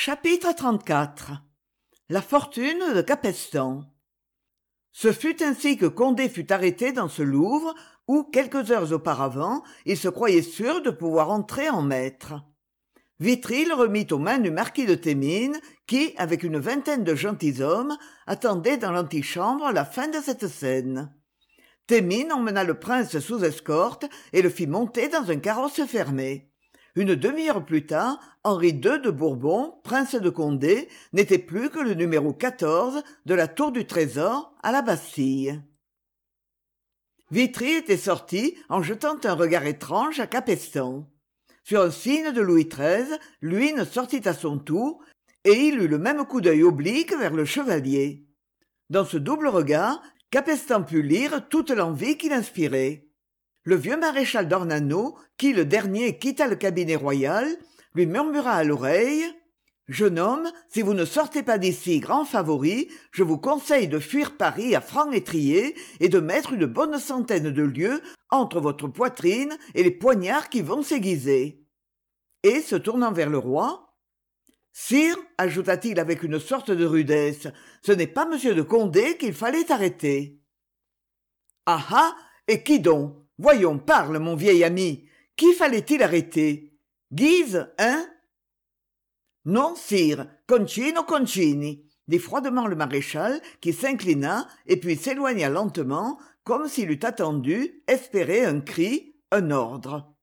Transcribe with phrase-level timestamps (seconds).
[0.00, 1.38] chapitre xxxiv
[2.08, 3.80] la fortune de capestan.
[4.92, 7.74] Ce fut ainsi que condé fut arrêté dans ce louvre
[8.06, 12.34] où quelques heures auparavant il se croyait sûr de pouvoir entrer en maître.
[13.18, 15.58] Vitry le remit aux mains du marquis de thémines
[15.88, 21.12] qui avec une vingtaine de gentilshommes attendait dans l'antichambre la fin de cette scène.
[21.88, 26.47] Thémines emmena le prince sous escorte et le fit monter dans un carrosse fermé
[26.96, 31.94] une demi-heure plus tard henri ii de bourbon prince de condé n'était plus que le
[31.94, 35.60] numéro de la tour du trésor à la bastille.
[37.30, 41.10] Vitry était sorti en jetant un regard étrange à capestan.
[41.62, 45.04] Sur un signe de louis xiii luynes sortit à son tour
[45.44, 48.26] et il eut le même coup d'œil oblique vers le chevalier.
[48.88, 53.07] Dans ce double regard capestan put lire toute l'envie qu'il inspirait
[53.68, 57.46] le vieux maréchal d'ornano qui le dernier quitta le cabinet royal
[57.94, 59.26] lui murmura à l'oreille
[59.88, 64.38] jeune homme si vous ne sortez pas d'ici grand favori je vous conseille de fuir
[64.38, 69.54] paris à franc étrier et de mettre une bonne centaine de lieues entre votre poitrine
[69.74, 71.62] et les poignards qui vont s'aiguiser
[72.44, 73.94] et se tournant vers le roi
[74.72, 77.48] sire ajouta-t-il avec une sorte de rudesse
[77.84, 80.40] ce n'est pas m de condé qu'il fallait arrêter
[81.66, 82.16] ah ah
[82.46, 83.27] et qui donc?
[83.38, 85.08] Voyons parle mon vieil ami.
[85.36, 86.76] Qui fallait-il arrêter?
[87.12, 88.06] Guise hein?
[89.44, 90.26] Non sire.
[90.46, 91.86] Concino concini.
[92.08, 98.44] Dit froidement le maréchal qui s'inclina et puis s'éloigna lentement comme s'il eût attendu espéré
[98.44, 100.14] un cri un ordre.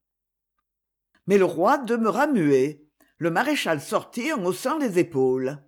[1.28, 2.88] Mais le roi demeura muet.
[3.18, 5.64] Le maréchal sortit en haussant les épaules.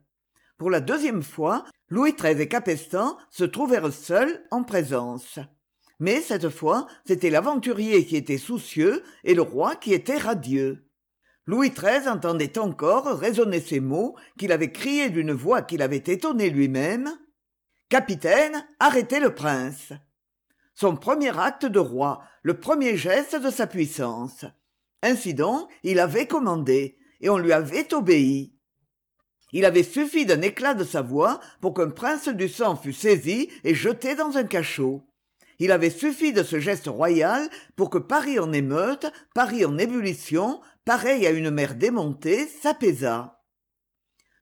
[0.57, 5.39] Pour la deuxième fois louis xiii et capestan se trouvèrent seuls en présence
[5.99, 10.85] mais cette fois c'était l'aventurier qui était soucieux et le roi qui était radieux.
[11.45, 16.49] Louis xiii entendait encore résonner ces mots qu'il avait criés d'une voix qui l'avait étonné
[16.49, 17.09] lui-même
[17.89, 19.93] capitaine arrêtez le prince
[20.77, 24.45] son premier acte de roi le premier geste de sa puissance.
[25.01, 28.53] Ainsi donc il avait commandé et on lui avait obéi.
[29.51, 33.49] Il avait suffi d'un éclat de sa voix pour qu'un prince du sang fût saisi
[33.63, 35.03] et jeté dans un cachot
[35.59, 40.61] il avait suffi de ce geste royal pour que paris en émeute paris en ébullition
[40.85, 43.37] pareil à une mer démontée s'apaisât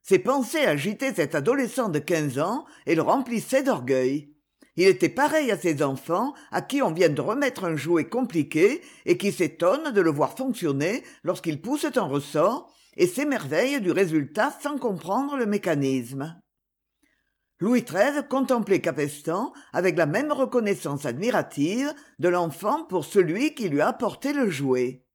[0.07, 4.35] ses pensées agitaient cet adolescent de quinze ans et le remplissaient d'orgueil.
[4.75, 8.83] Il était pareil à ces enfants à qui on vient de remettre un jouet compliqué
[9.07, 14.55] et qui s'étonnent de le voir fonctionner lorsqu'ils poussent un ressort et s'émerveillent du résultat
[14.61, 16.39] sans comprendre le mécanisme
[17.59, 23.81] louis xiii contemplait capestan avec la même reconnaissance admirative de l'enfant pour celui qui lui
[23.81, 25.05] a apporté le jouet.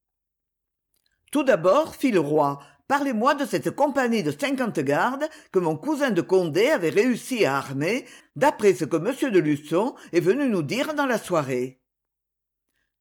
[1.33, 6.11] Tout d'abord fit le roi parlez-moi de cette compagnie de cinquante gardes que mon cousin
[6.11, 10.65] de condé avait réussi à armer d'après ce que m de luçon est venu nous
[10.65, 11.81] dire dans la soirée.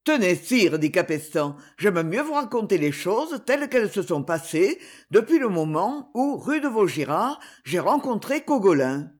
[0.04, 4.80] Tenez sire dit capestan j'aime mieux vous raconter les choses telles qu'elles se sont passées
[5.10, 9.12] depuis le moment où rue de vaugirard j'ai rencontré cogolin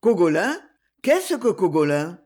[0.00, 0.56] cogolin
[1.02, 2.18] qu'est-ce que cogolin?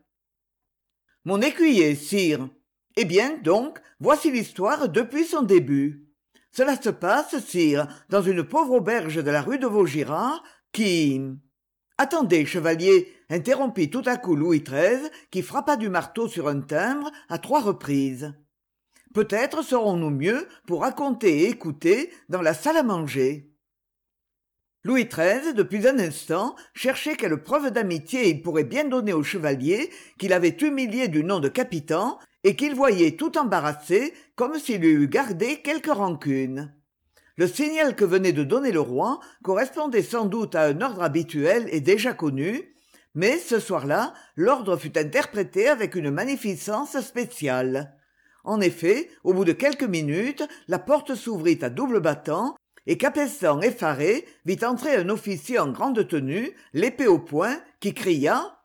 [1.25, 2.49] Mon écuyer sire.
[2.95, 6.07] Eh bien donc voici l'histoire depuis son début.
[6.51, 11.21] Cela se passe sire dans une pauvre auberge de la rue de vaugirard qui
[11.97, 17.11] attendez chevalier interrompit tout à coup louis xiii qui frappa du marteau sur un timbre
[17.29, 18.33] à trois reprises.
[19.15, 23.52] Peut-être serons-nous mieux pour raconter et écouter dans la salle à manger
[24.83, 29.89] louis xiii depuis un instant cherchait quelle preuve d'amitié il pourrait bien donner au chevalier
[30.17, 35.07] qu'il avait humilié du nom de capitan et qu'il voyait tout embarrassé comme s'il eût
[35.07, 36.73] gardé quelque rancune.
[37.37, 41.67] Le signal que venait de donner le roi correspondait sans doute à un ordre habituel
[41.71, 42.69] et déjà connu
[43.15, 47.95] mais ce soir-là l'ordre fut interprété avec une magnificence spéciale.
[48.43, 52.55] En effet au bout de quelques minutes la porte s'ouvrit à double battant
[52.85, 58.59] et capestan effaré vit entrer un officier en grande tenue l'épée au poing qui cria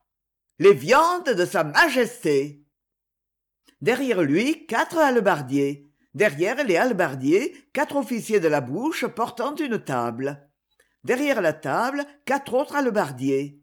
[0.58, 2.64] les viandes de sa majesté!
[3.80, 5.88] Derrière lui quatre hallebardiers.
[6.14, 10.48] Derrière les hallebardiers quatre officiers de la bouche portant une table.
[11.04, 13.62] Derrière la table quatre autres hallebardiers.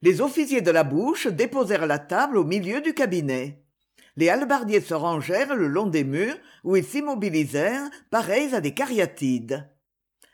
[0.00, 3.64] Les officiers de la bouche déposèrent la table au milieu du cabinet.
[4.16, 9.71] Les hallebardiers se rangèrent le long des murs où ils s'immobilisèrent pareils à des cariatides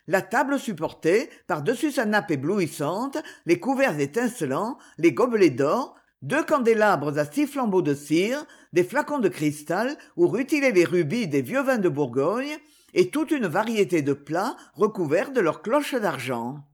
[0.08, 7.16] la table supportait par-dessus sa nappe éblouissante les couverts étincelants les gobelets d'or deux candélabres
[7.16, 11.62] à six flambeaux de cire des flacons de cristal où rutilaient les rubis des vieux
[11.62, 12.56] vins de bourgogne
[12.94, 16.64] et toute une variété de plats recouverts de leurs cloches d'argent.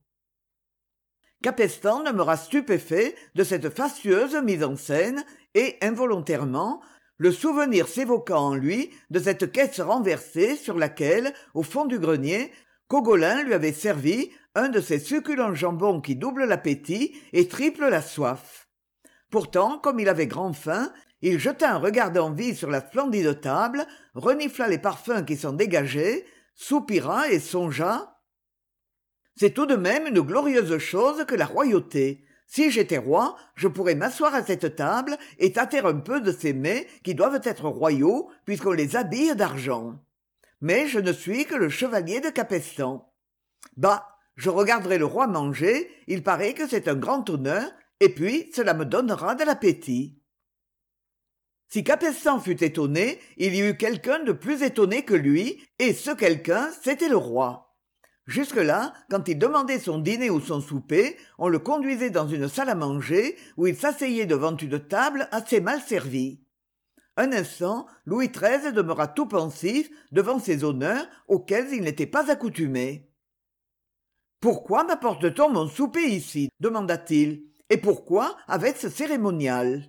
[1.43, 5.23] Capestan demeura stupéfait de cette fastueuse mise en scène
[5.55, 6.81] et involontairement
[7.19, 12.51] le souvenir s'évoquant en lui de cette caisse renversée sur laquelle au fond du grenier
[12.89, 18.03] cogolin lui avait servi un de ces succulents jambons qui doublent l'appétit et triplent la
[18.03, 18.69] soif.
[19.31, 20.93] Pourtant comme il avait grand faim
[21.23, 26.27] il jeta un regard d'envie sur la splendide table renifla les parfums qui s'en dégageaient
[26.55, 28.21] soupira et songea.
[29.35, 32.25] C'est tout de même une glorieuse chose que la royauté.
[32.47, 36.53] Si j'étais roi je pourrais m'asseoir à cette table et tâter un peu de ces
[36.53, 39.99] mets qui doivent être royaux puisqu'on les habille d'argent
[40.61, 43.13] mais je ne suis que le chevalier de capestan.
[43.77, 47.71] Bah je regarderai le roi manger il paraît que c'est un grand honneur
[48.01, 50.21] et puis cela me donnera de l'appétit.
[51.69, 56.11] Si capestan fut étonné il y eut quelqu'un de plus étonné que lui et ce
[56.11, 57.77] quelqu'un c'était le roi.
[58.27, 62.71] Jusque-là quand il demandait son dîner ou son souper on le conduisait dans une salle
[62.71, 66.44] à manger où il s'asseyait devant une table assez mal servie
[67.17, 73.11] un instant louis xiii demeura tout pensif devant ces honneurs auxquels il n'était pas accoutumé
[74.45, 76.51] pourquoi m'apporte t on mon souper ici?
[76.61, 79.89] demanda-t-il et pourquoi avec ce cérémonial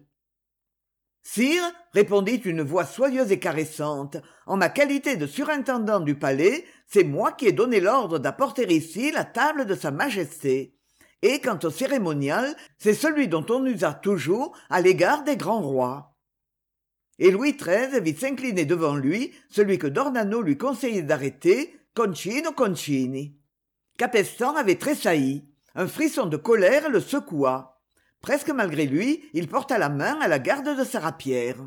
[1.23, 1.61] sire
[1.91, 7.33] répondit une voix soyeuse et caressante en ma qualité de surintendant du palais c'est moi
[7.33, 10.77] qui ai donné l'ordre d'apporter ici la table de sa majesté.
[11.21, 16.14] Et quant au cérémonial c'est celui dont on usa toujours à l'égard des grands rois
[17.19, 23.37] et louis xiii vit s'incliner devant lui celui que d'ornano lui conseillait d'arrêter concino concini.
[23.97, 25.45] Capestan avait tressailli.
[25.75, 27.81] Un frisson de colère le secoua.
[28.21, 31.57] Presque malgré lui il porta la main à la garde de sa rapière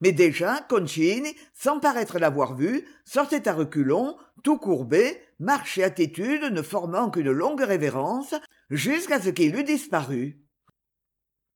[0.00, 6.44] mais déjà concini sans paraître l'avoir vu sortait à reculons tout courbé marche et attitude
[6.44, 8.34] ne formant qu'une longue révérence
[8.68, 10.43] jusqu'à ce qu'il eût disparu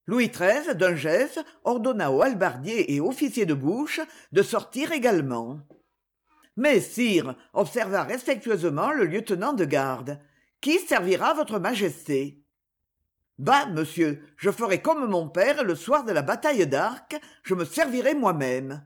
[0.09, 4.01] louis xiii d'un geste ordonna aux hallebardiers et officiers de bouche
[4.31, 5.59] de sortir également.
[6.57, 10.19] Mais sire observa respectueusement le lieutenant de garde.
[10.61, 12.43] Qui servira votre majesté?
[13.37, 17.63] Bah monsieur je ferai comme mon père le soir de la bataille d'arc je me
[17.63, 18.83] servirai moi-même.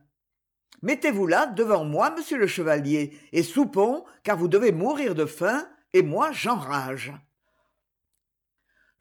[0.81, 5.65] Mettez-vous là devant moi monsieur le chevalier et soupons car vous devez mourir de faim
[5.93, 7.13] et moi j'enrage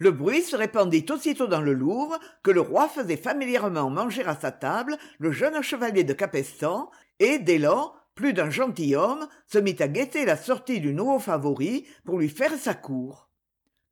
[0.02, 4.34] le bruit se répandit aussitôt dans le louvre que le roi faisait familièrement manger à
[4.34, 6.90] sa table le jeune chevalier de capestan
[7.20, 11.87] et dès lors plus d'un gentilhomme se mit à guetter la sortie du nouveau favori
[12.04, 13.31] pour lui faire sa cour.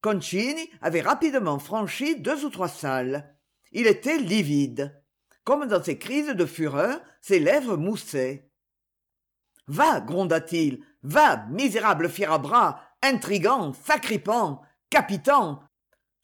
[0.02, 3.36] Concini avait rapidement franchi deux ou trois salles.
[3.70, 5.00] Il était livide.
[5.44, 8.50] Comme dans ses crises de fureur ses lèvres moussaient
[9.68, 10.00] va!
[10.00, 14.60] gronda-t-il va misérable fier à bras intrigant sacripant
[14.90, 15.62] capitan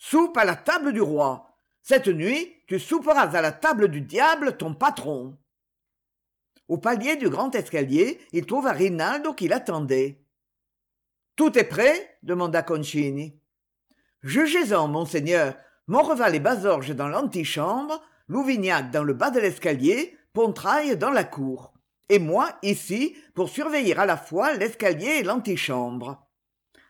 [0.08, 1.50] soupe à la table du roi.
[1.82, 5.36] Cette nuit tu souperas à la table du diable ton patron.
[6.68, 10.22] Au palier du grand escalier il trouva rinaldo qui l'attendait.
[11.34, 12.18] Tout est prêt?
[12.22, 13.40] demanda concini.
[14.22, 15.56] Jugez-en monseigneur.
[15.88, 21.72] Montreval et basorge dans l'antichambre louvignac dans le bas de l'escalier pontraille dans la cour.
[22.08, 26.25] Et moi ici pour surveiller à la fois l'escalier et l'antichambre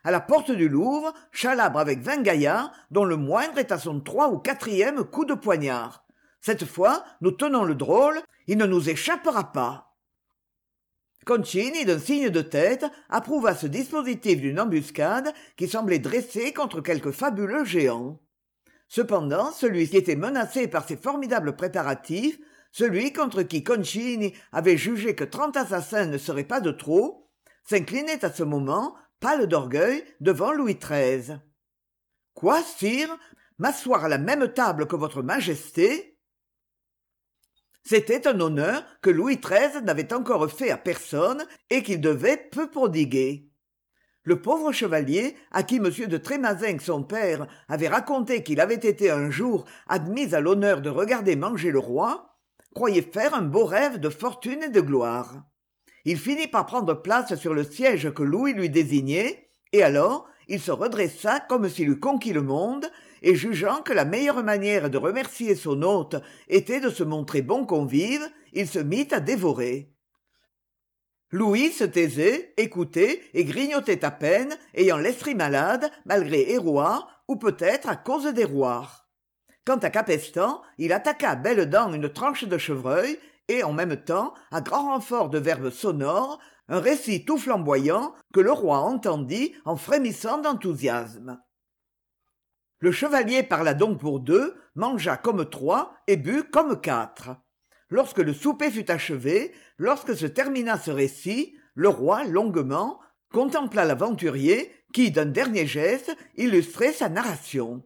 [0.07, 3.99] à la porte du louvre chalabre avec vingt gaillards dont le moindre est à son
[3.99, 6.05] trois ou quatrième coup de poignard.
[6.39, 8.17] Cette fois nous tenons le drôle
[8.47, 9.97] il ne nous échappera pas.
[11.25, 17.11] Concini d'un signe de tête approuva ce dispositif d'une embuscade qui semblait dressée contre quelque
[17.11, 18.17] fabuleux géant
[18.87, 22.39] cependant celui qui était menacé par ces formidables préparatifs
[22.71, 27.29] celui contre qui concini avait jugé que trente assassins ne seraient pas de trop
[27.65, 31.37] s'inclinait à ce moment pâle d'orgueil devant louis xiii
[32.37, 33.17] quoi sire?
[33.57, 36.19] M'asseoir à la même table que votre majesté?
[37.83, 42.69] C'était un honneur que louis xiii n'avait encore fait à personne et qu'il devait peu
[42.69, 43.49] prodiguer.
[44.21, 49.09] Le pauvre chevalier à qui m de trémazinc son père avait raconté qu'il avait été
[49.09, 52.37] un jour admis à l'honneur de regarder manger le roi
[52.75, 55.43] croyait faire un beau rêve de fortune et de gloire
[56.07, 60.61] il finit par prendre place sur le siège que louis lui désignait et alors il
[60.61, 62.89] se redressa comme s'il eût conquis le monde
[63.21, 66.15] et jugeant que la meilleure manière de remercier son hôte
[66.47, 69.91] était de se montrer bon convive il se mit à dévorer.
[71.31, 77.89] Louis se taisait écoutait et grignotait à peine ayant l'esprit malade malgré hérouard ou peut-être
[77.89, 79.09] à cause d'hérouard
[79.65, 83.97] quant à capestan il attaqua à belles dents une tranche de chevreuil et en même
[83.97, 89.53] temps à grand renfort de verbes sonores un récit tout flamboyant que le roi entendit
[89.65, 91.41] en frémissant d'enthousiasme.
[92.79, 97.29] Le chevalier parla donc pour deux mangea comme trois et but comme quatre.
[97.89, 102.99] Lorsque le souper fut achevé lorsque se termina ce récit le roi longuement
[103.31, 107.83] contempla l'aventurier qui d'un dernier geste illustrait sa narration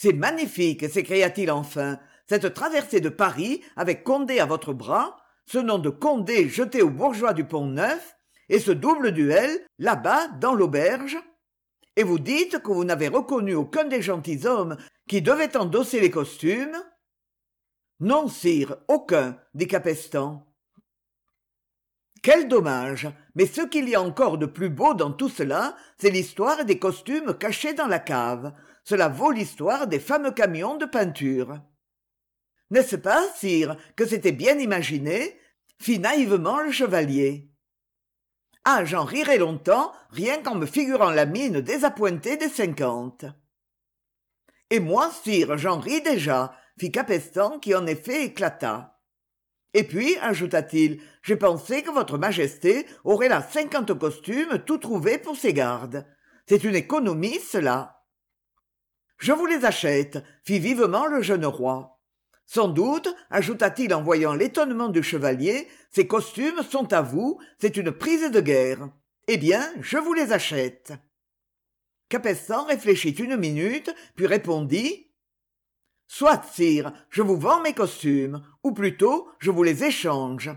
[0.00, 0.88] c'est magnifique!
[0.88, 6.48] s'écria-t-il enfin cette traversée de paris avec condé à votre bras ce nom de condé
[6.48, 8.16] jeté aux bourgeois du pont-neuf
[8.48, 11.18] et ce double duel là-bas dans l'auberge.
[11.96, 14.76] Et vous dites que vous n'avez reconnu aucun des gentilshommes
[15.08, 16.80] qui devaient endosser les costumes.
[17.98, 20.46] Non sire aucun dit capestan.
[22.22, 26.10] Quel dommage mais ce qu'il y a encore de plus beau dans tout cela c'est
[26.10, 28.54] l'histoire des costumes cachés dans la cave.
[28.84, 31.60] Cela vaut l'histoire des fameux camions de peinture
[32.70, 35.38] n'est-ce pas sire que c'était bien imaginé?
[35.80, 37.50] Fit naïvement le chevalier.
[38.64, 43.24] Ah j'en rirai longtemps rien qu'en me figurant la mine désappointée des cinquante.
[44.68, 49.00] Et moi sire j'en ris déjà fit capestan qui en effet éclata.
[49.72, 55.36] Et puis ajouta-t-il j'ai pensé que votre majesté aurait là cinquante costumes tout trouvés pour
[55.36, 56.06] ses gardes.
[56.46, 58.04] C'est une économie cela.
[59.16, 61.99] Je vous les achète fit vivement le jeune roi
[62.52, 67.92] sans doute ajouta-t-il en voyant l'étonnement du chevalier ces costumes sont à vous c'est une
[67.92, 68.90] prise de guerre.
[69.28, 70.92] Eh bien je vous les achète.
[72.08, 75.12] Capestan réfléchit une minute puis répondit
[76.08, 80.50] soit sire je vous vends mes costumes ou plutôt je vous les échange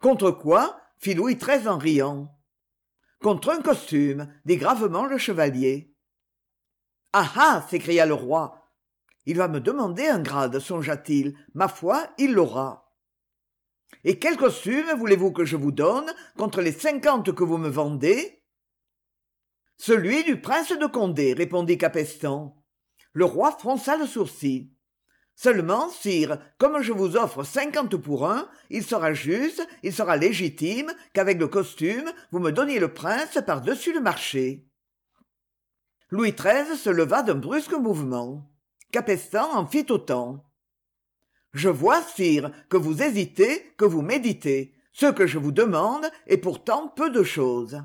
[0.00, 2.38] contre quoi fit louis xiii en riant
[3.22, 5.94] contre un costume dit gravement le chevalier
[7.14, 7.66] ah ah!
[7.70, 8.67] s'écria le roi
[9.28, 11.36] il va me demander un grade songea-t-il.
[11.52, 12.90] Ma foi il l'aura.
[14.02, 18.42] Et quel costume voulez-vous que je vous donne contre les cinquante que vous me vendez?
[19.76, 22.56] Celui du prince de condé répondit capestan.
[23.12, 24.70] Le roi fronça le sourcil.
[25.34, 30.90] Seulement sire comme je vous offre cinquante pour un il sera juste il sera légitime
[31.12, 34.66] qu'avec le costume vous me donniez le prince par-dessus le marché.
[36.08, 38.47] Louis xiii se leva d'un brusque mouvement
[38.92, 40.44] capestan en fit autant?
[41.52, 44.74] Je vois sire que vous hésitez que vous méditez.
[44.92, 47.82] Ce que je vous demande est pourtant peu de chose.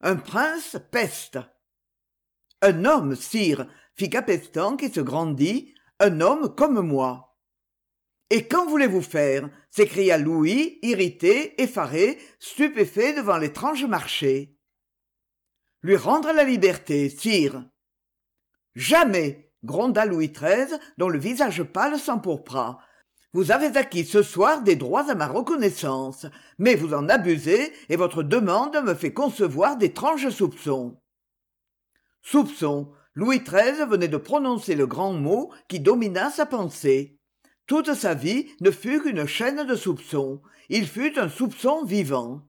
[0.00, 1.38] Un prince peste.
[2.62, 7.36] Un homme sire fit capestan qui se grandit un homme comme moi.
[8.30, 9.48] Et quand voulez-vous faire?
[9.70, 14.58] s'écria louis irrité effaré stupéfait devant l'étrange marché.
[15.82, 17.64] Lui rendre la liberté sire.
[18.74, 22.80] Jamais gronda louis xiii dont le visage pâle s'empourpra
[23.34, 26.24] vous avez acquis ce soir des droits à ma reconnaissance
[26.58, 30.98] mais vous en abusez et votre demande me fait concevoir d'étranges soupçons.
[32.22, 32.90] Soupçons.
[33.14, 37.18] Louis xiii venait de prononcer le grand mot qui domina sa pensée.
[37.66, 40.40] Toute sa vie ne fut qu'une chaîne de soupçons.
[40.70, 42.47] Il fut un soupçon vivant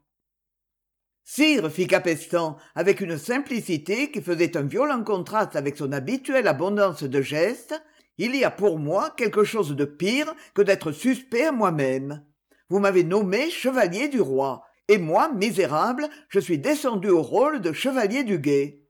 [1.31, 7.03] sire fit capestan avec une simplicité qui faisait un violent contraste avec son habituelle abondance
[7.03, 7.79] de gestes
[8.17, 12.25] il y a pour moi quelque chose de pire que d'être suspect à moi-même.
[12.69, 17.73] Vous m'avez nommé chevalier du roi et moi misérable je suis descendu au rôle de
[17.73, 18.81] chevalier du guet.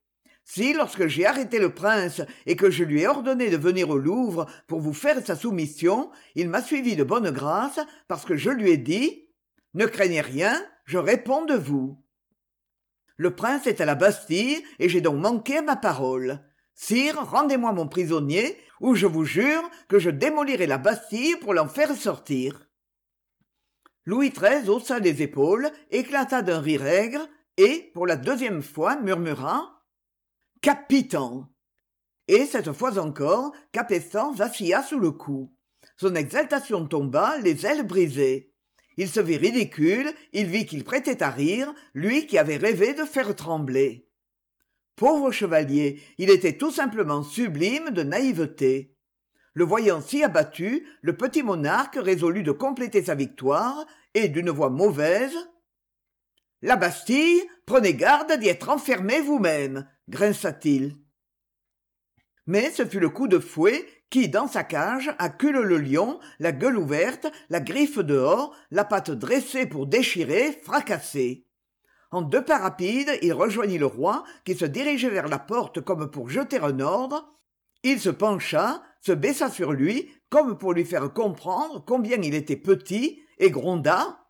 [0.45, 3.97] Si lorsque j'ai arrêté le prince et que je lui ai ordonné de venir au
[3.97, 8.49] louvre pour vous faire sa soumission il m'a suivi de bonne grâce parce que je
[8.49, 9.27] lui ai dit
[9.73, 12.01] ne craignez rien je réponds de vous
[13.19, 16.39] le prince est à la bastille et j'ai donc manqué à ma parole.
[16.73, 21.67] Sire rendez-moi mon prisonnier ou je vous jure que je démolirai la bastille pour l'en
[21.67, 22.69] faire sortir.
[24.05, 29.83] Louis xiii haussa les épaules éclata d'un rire aigre et pour la deuxième fois murmura
[30.61, 31.49] capitan!
[32.29, 35.53] Et cette fois encore capestan vacilla sous le coup.
[35.97, 38.48] Son exaltation tomba les ailes brisées
[38.99, 43.05] il se vit ridicule il vit qu'il prêtait à rire lui qui avait rêvé de
[43.05, 44.09] faire trembler.
[44.97, 48.93] Pauvre chevalier il était tout simplement sublime de naïveté.
[49.53, 54.69] Le voyant si abattu le petit monarque résolut de compléter sa victoire et d'une voix
[54.69, 55.33] mauvaise
[56.61, 60.97] la bastille prenez garde d'y être enfermé vous-même grinça-t-il.
[62.47, 66.51] Mais ce fut le coup de fouet qui dans sa cage accule le lion la
[66.51, 71.45] gueule ouverte la griffe dehors la patte dressée pour déchirer fracasser
[72.11, 76.09] en deux pas rapides il rejoignit le roi qui se dirigeait vers la porte comme
[76.09, 77.35] pour jeter un ordre.
[77.83, 82.55] Il se pencha se baissa sur lui comme pour lui faire comprendre combien il était
[82.55, 84.25] petit et gronda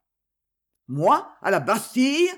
[0.88, 2.30] moi à la bastille?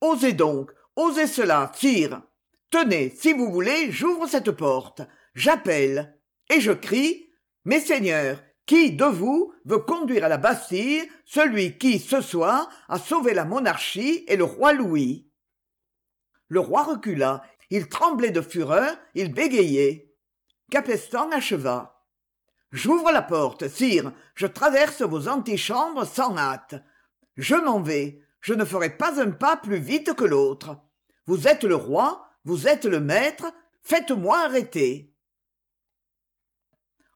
[0.00, 2.22] Osez donc osez cela sire.
[2.70, 5.02] Tenez si vous voulez j'ouvre cette porte.
[5.34, 6.17] J'appelle
[6.50, 7.30] et je crie
[7.64, 12.98] mes seigneurs qui de vous veut conduire à la bastille celui qui ce soir a
[12.98, 15.30] sauvé la monarchie et le roi louis?
[16.48, 17.42] Le roi recula.
[17.70, 20.14] Il tremblait de fureur il bégayait.
[20.70, 22.04] Capestan acheva
[22.70, 24.12] j'ouvre la porte sire.
[24.34, 26.74] Je traverse vos antichambres sans hâte.
[27.36, 28.22] Je m'en vais.
[28.40, 30.76] Je ne ferai pas un pas plus vite que l'autre.
[31.26, 33.44] Vous êtes le roi vous êtes le maître.
[33.82, 35.14] Faites-moi arrêter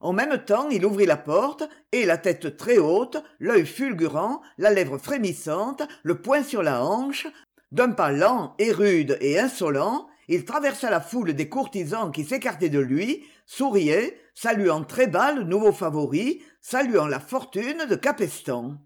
[0.03, 4.71] en même temps il ouvrit la porte et la tête très haute l'œil fulgurant la
[4.71, 7.27] lèvre frémissante le poing sur la hanche
[7.71, 12.69] d'un pas lent et rude et insolent il traversa la foule des courtisans qui s'écartaient
[12.69, 18.79] de lui souriait saluant très bas le nouveau favori saluant la fortune de capestan.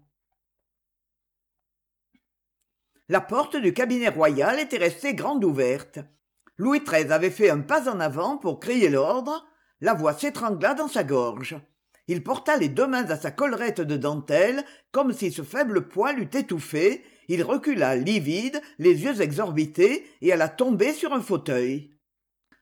[3.07, 5.99] La porte du cabinet royal était restée grande ouverte.
[6.57, 9.47] Louis xiii avait fait un pas en avant pour crier l'ordre
[9.81, 11.57] la voix s'étrangla dans sa gorge.
[12.07, 16.13] Il porta les deux mains à sa collerette de dentelle comme si ce faible poids
[16.13, 17.03] l'eût étouffé.
[17.27, 21.91] Il recula livide les yeux exorbités et alla tomber sur un fauteuil.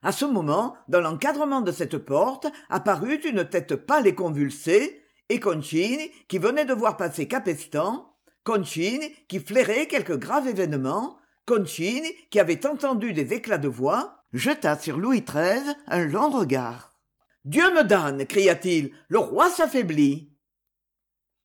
[0.02, 5.40] À ce moment dans l'encadrement de cette porte apparut une tête pâle et convulsée et
[5.40, 8.12] concini qui venait de voir passer capestan
[8.44, 11.18] concini qui flairait quelque grave événement
[11.48, 16.95] concini qui avait entendu des éclats de voix jeta sur louis xiii un long regard
[17.46, 20.32] dieu me donne cria-t-il le roi s'affaiblit.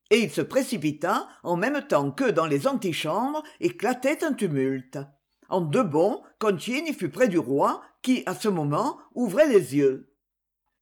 [0.09, 4.99] Et il se précipita en même temps que dans les antichambres éclatait un tumulte.
[5.47, 10.13] En deux bonds concini fut près du roi qui à ce moment ouvrait les yeux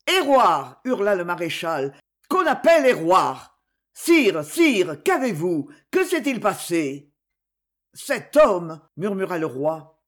[0.08, 1.94] Héroir hurla le maréchal
[2.30, 3.60] qu'on appelle Héroir
[3.94, 5.70] sire sire qu'avez-vous?
[5.92, 7.14] Que s'est-il passé
[7.94, 8.80] cet homme!
[8.98, 10.02] murmura le roi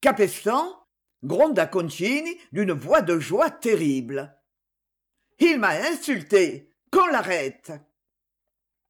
[0.00, 0.77] capestan
[1.24, 4.36] gronda concini d'une voix de joie terrible.
[5.38, 6.74] Il m'a insulté.
[6.90, 7.72] Qu'on l'arrête.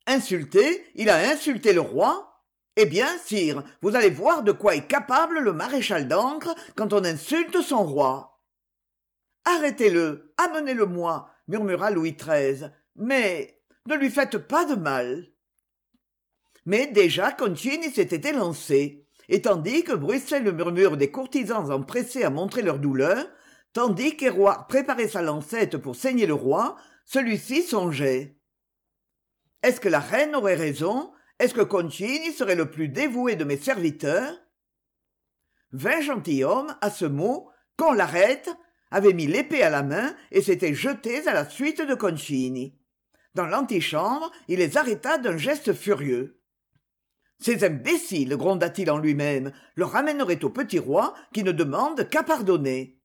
[0.06, 2.44] Insulté il a insulté le roi.
[2.76, 7.04] Eh bien sire vous allez voir de quoi est capable le maréchal d'ancre quand on
[7.04, 8.40] insulte son roi.
[9.44, 15.26] Arrêtez-le amenez-le-moi murmura louis xiii mais ne lui faites pas de mal.
[16.66, 22.30] Mais déjà concini s'était élancé et tandis que bruissait le murmure des courtisans empressés à
[22.30, 23.26] montrer leur douleur
[23.72, 28.36] tandis qu'héroard préparait sa lancette pour saigner le roi celui-ci songeait.
[29.62, 31.12] Est-ce que la reine aurait raison?
[31.38, 34.34] Est-ce que concini serait le plus dévoué de mes serviteurs?
[35.72, 38.50] Vingt gentilshommes à ce mot qu'on l'arrête
[38.90, 42.78] avaient mis l'épée à la main et s'étaient jetés à la suite de concini
[43.38, 46.37] dans l'antichambre il les arrêta d'un geste furieux
[47.40, 53.00] ces imbéciles gronda-t-il en lui-même le ramèneraient au petit roi qui ne demande qu'à pardonner.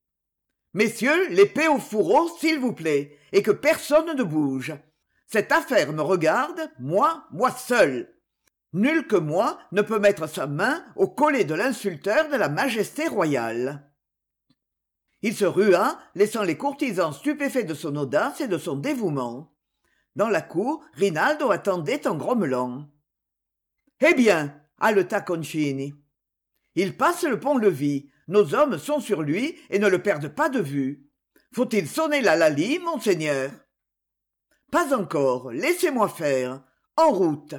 [0.74, 4.74] Messieurs l'épée au fourreau s'il vous plaît et que personne ne bouge.
[5.28, 8.10] Cette affaire me regarde moi moi seul.
[8.74, 13.08] Nul que moi ne peut mettre sa main au collet de l'insulteur de la majesté
[13.08, 13.91] royale.
[15.22, 19.56] Il se rua laissant les courtisans stupéfaits de son audace et de son dévouement.
[20.15, 22.89] Dans la cour rinaldo attendait en grommelant
[24.05, 25.93] eh bien haleta concini
[26.75, 28.09] il passe le pont-levis.
[28.27, 31.09] Nos hommes sont sur lui et ne le perdent pas de vue.
[31.53, 33.51] Faut-il sonner l'hallali monseigneur?
[34.71, 35.51] Pas encore.
[35.51, 36.63] Laissez-moi faire.
[36.95, 37.55] En route.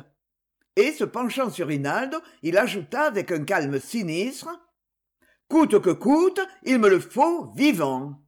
[0.76, 4.48] Et se penchant sur rinaldo il ajouta avec un calme sinistre
[5.48, 8.24] coûte que coûte il me le faut vivant